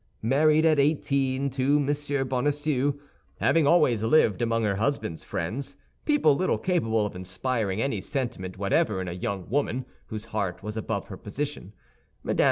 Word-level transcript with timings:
Married 0.23 0.65
at 0.65 0.79
eighteen 0.79 1.51
to 1.51 1.77
M. 1.77 2.27
Bonacieux, 2.27 2.93
having 3.39 3.67
always 3.67 4.03
lived 4.03 4.41
among 4.41 4.63
her 4.63 4.77
husband's 4.77 5.23
friends—people 5.23 6.35
little 6.35 6.57
capable 6.57 7.05
of 7.05 7.15
inspiring 7.15 7.79
any 7.83 8.01
sentiment 8.01 8.57
whatever 8.57 8.99
in 8.99 9.07
a 9.07 9.13
young 9.13 9.47
woman 9.47 9.85
whose 10.07 10.25
heart 10.33 10.63
was 10.63 10.75
above 10.75 11.05
her 11.09 11.17
position—Mme. 11.17 12.39